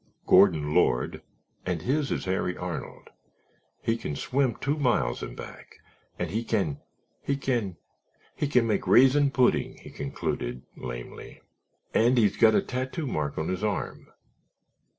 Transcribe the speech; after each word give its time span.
"Gordon 0.25 0.73
Lord—and 0.73 1.83
his 1.83 2.11
is 2.11 2.25
Harry 2.25 2.57
Arnold—he 2.57 3.97
can 3.97 4.15
swim 4.15 4.55
two 4.55 4.75
miles 4.79 5.21
and 5.21 5.37
back 5.37 5.75
and 6.17 6.31
he 6.31 6.43
can—he 6.43 7.37
can—he 7.37 8.47
can 8.47 8.65
make 8.65 8.87
raisin 8.87 9.29
pudding," 9.29 9.77
he 9.77 9.91
concluded, 9.91 10.63
lamely. 10.75 11.41
"And 11.93 12.17
he's 12.17 12.35
got 12.35 12.55
a 12.55 12.63
tattoo 12.63 13.05
mark 13.05 13.37
on 13.37 13.49
his 13.49 13.63
arm." 13.63 14.07